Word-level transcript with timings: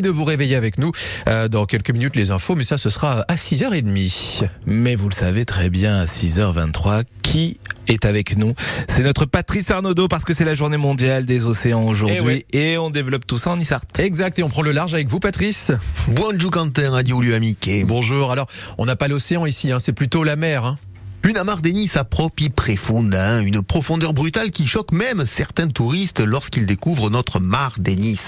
de 0.00 0.08
vous 0.08 0.24
réveiller 0.24 0.56
avec 0.56 0.78
nous 0.78 0.90
euh, 1.28 1.48
dans 1.48 1.66
quelques 1.66 1.90
minutes 1.90 2.16
les 2.16 2.30
infos, 2.30 2.54
mais 2.54 2.64
ça 2.64 2.78
ce 2.78 2.88
sera 2.88 3.26
à 3.28 3.34
6h30. 3.34 4.48
Mais 4.64 4.94
vous 4.94 5.10
le 5.10 5.14
savez 5.14 5.44
très 5.44 5.68
bien, 5.68 6.00
à 6.00 6.04
6h23, 6.06 7.04
qui 7.20 7.58
est 7.88 8.06
avec 8.06 8.38
nous? 8.38 8.54
C'est 8.88 9.02
notre 9.02 9.26
Patrice 9.26 9.70
Arnaudot 9.70 10.08
parce 10.08 10.24
que 10.24 10.32
c'est 10.32 10.46
la 10.46 10.54
journée 10.54 10.78
mondiale 10.78 11.26
des 11.26 11.44
océans 11.44 11.84
aujourd'hui 11.84 12.16
Eh 12.20 12.22
oui. 12.22 12.46
et 12.54 12.78
on 12.78 12.88
développe 12.88 13.26
tout 13.26 13.36
ça 13.36 13.50
en 13.50 13.58
Isart. 13.58 13.84
Exact, 13.98 14.38
et 14.38 14.42
on 14.42 14.48
prend 14.48 14.62
le 14.62 14.72
large 14.72 14.94
avec 14.94 15.08
vous 15.08 15.20
Patrice. 15.20 15.72
Bonjour 16.08 16.50
Quentin, 16.50 16.90
radio 16.92 17.20
lui 17.20 17.34
amiqué. 17.34 17.84
Bonjour, 17.84 18.32
alors 18.32 18.46
on 18.78 18.86
n'a 18.86 18.96
pas 18.96 19.08
l'océan 19.08 19.44
ici, 19.44 19.72
hein, 19.72 19.78
c'est 19.78 19.92
plutôt 19.92 20.24
la 20.24 20.36
mer. 20.36 20.64
Hein. 20.64 20.78
Une 21.24 21.38
à 21.38 22.04
propi 22.04 22.50
profunda, 22.50 23.36
hein, 23.36 23.40
une 23.40 23.62
profondeur 23.62 24.12
brutale 24.12 24.50
qui 24.50 24.66
choque 24.66 24.90
même 24.90 25.24
certains 25.24 25.68
touristes 25.68 26.20
lorsqu'ils 26.20 26.66
découvrent 26.66 27.10
notre 27.10 27.38
mare 27.38 27.76
Denis. 27.78 28.18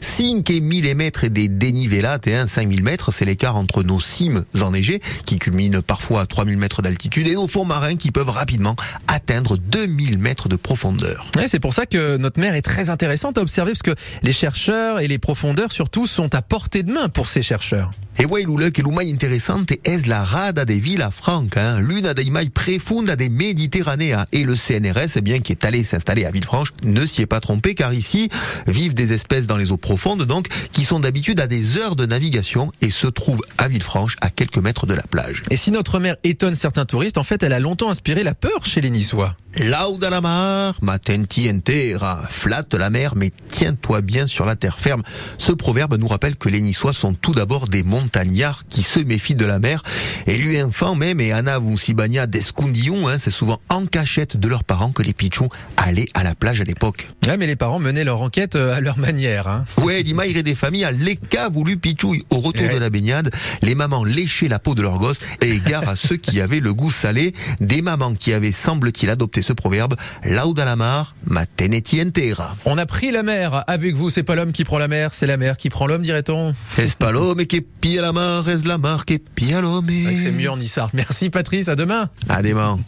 5 0.00 0.48
mm 0.50 1.28
des 1.28 1.48
dénivelate 1.48 2.26
et 2.26 2.46
5000 2.46 2.82
mètres, 2.82 3.12
c'est 3.12 3.26
l'écart 3.26 3.56
entre 3.56 3.82
nos 3.82 4.00
cimes 4.00 4.44
enneigées 4.62 5.00
qui 5.26 5.38
culminent 5.38 5.82
parfois 5.82 6.22
à 6.22 6.26
3000 6.26 6.56
mètres 6.56 6.80
d'altitude 6.80 7.28
et 7.28 7.34
nos 7.34 7.48
fonds 7.48 7.66
marins 7.66 7.96
qui 7.96 8.10
peuvent 8.10 8.30
rapidement 8.30 8.76
atteindre 9.08 9.58
2000 9.58 10.18
mètres 10.18 10.48
de 10.48 10.56
profondeur. 10.56 11.30
Ouais, 11.36 11.48
c'est 11.48 11.60
pour 11.60 11.74
ça 11.74 11.84
que 11.84 12.16
notre 12.16 12.40
mer 12.40 12.54
est 12.54 12.62
très 12.62 12.88
intéressante 12.88 13.36
à 13.36 13.42
observer, 13.42 13.72
parce 13.72 13.82
que 13.82 13.94
les 14.22 14.32
chercheurs 14.32 15.00
et 15.00 15.08
les 15.08 15.18
profondeurs 15.18 15.70
surtout 15.70 16.06
sont 16.06 16.34
à 16.34 16.40
portée 16.40 16.82
de 16.82 16.92
main 16.92 17.08
pour 17.08 17.28
ces 17.28 17.42
chercheurs. 17.42 17.90
E 18.20 18.26
vuoi 18.26 18.42
l'ule 18.42 18.72
che 18.72 18.82
l'umai 18.82 19.04
interessante 19.04 19.78
es 19.84 20.06
la 20.06 20.24
rada 20.24 20.64
de 20.64 20.74
Villa 20.74 21.12
Franca, 21.12 21.74
hein, 21.74 21.80
l'une 21.80 22.12
des 22.14 22.24
mai 22.38 22.50
profunda 22.50 23.16
des 23.16 23.28
Méditerranea. 23.28 24.26
Et 24.32 24.44
le 24.44 24.54
CNRS, 24.54 25.16
eh 25.16 25.20
bien, 25.20 25.40
qui 25.40 25.52
est 25.52 25.64
allé 25.64 25.84
s'installer 25.84 26.24
à 26.24 26.30
Villefranche, 26.30 26.68
ne 26.82 27.04
s'y 27.04 27.22
est 27.22 27.26
pas 27.26 27.40
trompé, 27.40 27.74
car 27.74 27.92
ici 27.92 28.28
vivent 28.66 28.94
des 28.94 29.12
espèces 29.12 29.46
dans 29.46 29.56
les 29.56 29.72
eaux 29.72 29.76
profondes, 29.76 30.24
donc, 30.24 30.48
qui 30.72 30.84
sont 30.84 31.00
d'habitude 31.00 31.40
à 31.40 31.46
des 31.46 31.78
heures 31.78 31.96
de 31.96 32.06
navigation 32.06 32.72
et 32.80 32.90
se 32.90 33.06
trouvent 33.06 33.42
à 33.58 33.68
Villefranche, 33.68 34.16
à 34.20 34.30
quelques 34.30 34.58
mètres 34.58 34.86
de 34.86 34.94
la 34.94 35.02
plage. 35.02 35.42
Et 35.50 35.56
si 35.56 35.70
notre 35.70 35.98
mer 35.98 36.16
étonne 36.24 36.54
certains 36.54 36.84
touristes, 36.84 37.18
en 37.18 37.24
fait 37.24 37.42
elle 37.42 37.52
a 37.52 37.60
longtemps 37.60 37.90
inspiré 37.90 38.22
la 38.22 38.34
peur 38.34 38.64
chez 38.64 38.80
les 38.80 38.90
Niçois. 38.90 39.36
Lauda 39.58 40.08
la 40.08 40.20
mar, 40.20 40.74
ma 40.82 40.98
tenti 41.00 41.50
entera. 41.50 42.22
Flatte 42.28 42.74
la 42.74 42.90
mer, 42.90 43.14
mais 43.16 43.32
tiens-toi 43.48 44.02
bien 44.02 44.28
sur 44.28 44.46
la 44.46 44.54
terre 44.54 44.78
ferme. 44.78 45.02
Ce 45.38 45.50
proverbe 45.50 45.96
nous 45.98 46.06
rappelle 46.06 46.36
que 46.36 46.48
les 46.48 46.60
Niçois 46.60 46.92
sont 46.92 47.12
tout 47.12 47.32
d'abord 47.32 47.66
des 47.66 47.82
montagnards 47.82 48.64
qui 48.68 48.82
se 48.82 49.00
méfient 49.00 49.34
de 49.34 49.46
la 49.46 49.58
mer. 49.58 49.82
Et 50.26 50.36
lui, 50.36 50.62
enfant 50.62 50.94
même, 50.94 51.20
et 51.20 51.32
Anna 51.32 51.58
Voussibania 51.58 52.27
d'Escundillon, 52.28 53.08
hein, 53.08 53.16
c'est 53.18 53.30
souvent 53.30 53.58
en 53.68 53.86
cachette 53.86 54.36
de 54.36 54.48
leurs 54.48 54.64
parents 54.64 54.90
que 54.92 55.02
les 55.02 55.12
pichons 55.12 55.48
allaient 55.76 56.08
à 56.14 56.22
la 56.22 56.34
plage 56.34 56.60
à 56.60 56.64
l'époque. 56.64 57.08
Ouais, 57.26 57.36
mais 57.36 57.46
les 57.46 57.56
parents 57.56 57.78
menaient 57.78 58.04
leur 58.04 58.20
enquête 58.22 58.56
euh, 58.56 58.74
à 58.74 58.80
leur 58.80 58.98
manière. 58.98 59.48
Hein. 59.48 59.64
Ouais, 59.82 60.02
l'imaire 60.02 60.42
des 60.42 60.54
familles 60.54 60.84
à 60.84 60.90
l'éca 60.92 61.48
voulu 61.48 61.76
pichouille. 61.76 62.24
Au 62.30 62.38
retour 62.40 62.66
Ouais. 62.66 62.74
de 62.74 62.78
la 62.78 62.90
baignade, 62.90 63.30
les 63.62 63.74
mamans 63.74 64.04
léchaient 64.04 64.48
la 64.48 64.58
peau 64.58 64.74
de 64.74 64.82
leurs 64.82 64.98
gosses 64.98 65.18
et 65.42 65.50
égard 65.50 65.88
à 65.88 65.96
ceux 65.96 66.16
qui 66.16 66.40
avaient 66.40 66.60
le 66.60 66.74
goût 66.74 66.90
salé. 66.90 67.34
Des 67.60 67.82
mamans 67.82 68.14
qui 68.14 68.32
avaient, 68.32 68.52
semble-t-il, 68.52 69.10
adopté 69.10 69.42
ce 69.42 69.52
proverbe. 69.52 69.94
Lauda 70.24 70.64
la 70.64 70.76
mar, 70.76 71.14
ma 71.26 71.46
teneti 71.46 72.00
entera. 72.02 72.56
On 72.64 72.78
a 72.78 72.86
pris 72.86 73.10
la 73.12 73.22
mer 73.22 73.64
avec 73.66 73.94
vous, 73.94 74.10
c'est 74.10 74.22
pas 74.22 74.34
l'homme 74.34 74.52
qui 74.52 74.64
prend 74.64 74.78
la 74.78 74.88
mer, 74.88 75.10
c'est 75.14 75.26
la 75.26 75.36
mer 75.36 75.56
qui 75.56 75.68
prend 75.68 75.86
l'homme, 75.86 76.02
dirait-on. 76.02 76.54
Es 76.78 76.94
pas 76.98 77.10
l'homme 77.12 77.46
che 77.46 77.60
pia 77.80 78.02
la 78.02 78.12
mar, 78.12 78.48
es 78.48 78.64
la 78.64 78.78
mar 78.78 79.04
che 79.04 79.18
pia 79.34 79.60
l'homme. 79.60 79.88
C'est 80.16 80.32
mieux 80.32 80.50
en 80.50 80.58
Issart. 80.60 80.90
Merci 80.94 81.30
Patrice, 81.30 81.68
à 81.68 81.76
demain. 81.76 82.10
Adément. 82.28 82.78